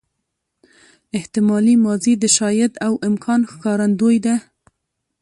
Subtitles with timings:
[1.17, 4.35] احتمالي ماضي د شاید او امکان ښکارندوی ده.